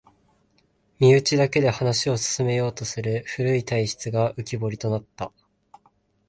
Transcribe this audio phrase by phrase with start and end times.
[0.99, 5.31] 身内だけで話を進めようとする古い体質が浮きぼりとなった